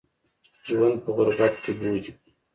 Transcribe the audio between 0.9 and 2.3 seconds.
په غربت کې بوج وي